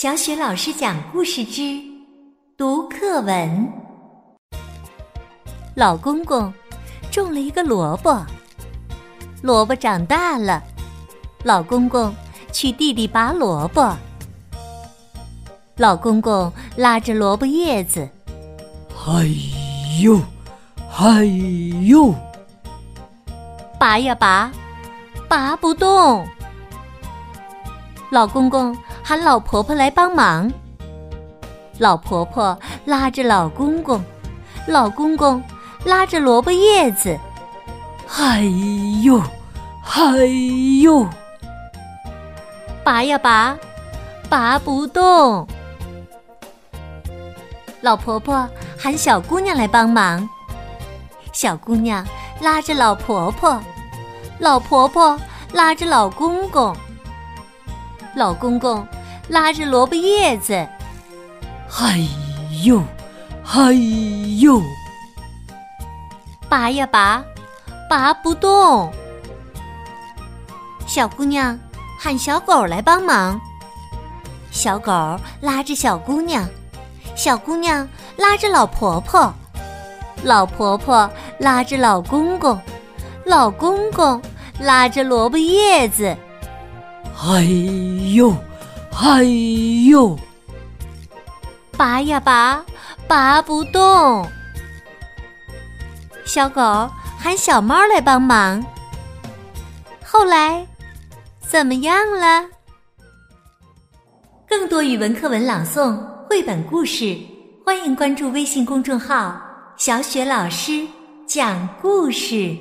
[0.00, 1.78] 小雪老师讲故事之
[2.56, 3.70] 读课文。
[5.74, 6.50] 老公公
[7.10, 8.18] 种了一个萝卜，
[9.42, 10.62] 萝卜长大了，
[11.44, 12.14] 老公公
[12.50, 13.94] 去地里拔萝卜。
[15.76, 18.08] 老公公拉着萝卜叶子，
[18.96, 19.28] 嗨
[20.00, 20.18] 呦，
[20.90, 21.26] 嗨
[21.86, 22.14] 呦，
[23.78, 24.50] 拔呀拔，
[25.28, 26.26] 拔不动。
[28.08, 28.74] 老公公
[29.10, 30.48] 喊老婆婆来帮忙。
[31.78, 34.00] 老婆婆拉着老公公，
[34.68, 35.42] 老公公
[35.84, 37.18] 拉着萝卜叶子，
[38.16, 38.44] 哎
[39.02, 39.20] 呦，
[39.82, 40.26] 哎
[40.80, 41.04] 呦，
[42.84, 43.58] 拔呀拔，
[44.28, 45.44] 拔不动。
[47.80, 48.48] 老婆婆
[48.78, 50.28] 喊小姑娘来帮忙。
[51.32, 52.06] 小姑娘
[52.40, 53.60] 拉着老婆婆，
[54.38, 55.18] 老婆婆
[55.52, 56.72] 拉着老公公。
[58.14, 58.86] 老公公
[59.30, 60.66] 拉着萝卜叶子，
[61.68, 62.00] 嗨
[62.64, 62.82] 呦，
[63.44, 63.72] 嗨
[64.40, 64.60] 呦，
[66.48, 67.24] 拔呀拔，
[67.88, 68.92] 拔不动。
[70.84, 71.56] 小姑娘
[71.96, 73.40] 喊小狗来帮忙，
[74.50, 74.92] 小狗
[75.40, 76.48] 拉着小姑娘，
[77.14, 79.32] 小姑娘拉着老婆婆，
[80.24, 82.60] 老婆婆拉着老公公，
[83.24, 84.20] 老公公
[84.58, 86.16] 拉着萝卜叶子。
[87.22, 87.42] 哎
[88.12, 88.34] 呦，
[89.02, 89.22] 哎
[89.88, 90.14] 呦，
[91.74, 92.62] 拔呀拔，
[93.08, 94.28] 拔不动。
[96.26, 96.60] 小狗
[97.18, 98.62] 喊小猫来帮忙。
[100.04, 100.66] 后来
[101.40, 102.46] 怎么样了？
[104.46, 105.96] 更多语文课文朗诵、
[106.28, 107.18] 绘本故事，
[107.64, 109.40] 欢迎关注微信公众号
[109.78, 110.86] “小雪老师
[111.26, 112.54] 讲故事”。